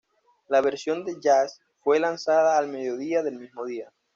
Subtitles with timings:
[0.49, 3.93] La versión de jazz fue lanzada al mediodía del mismo día.